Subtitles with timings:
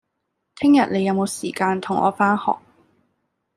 [0.55, 2.53] 聽日你有無時間同我返學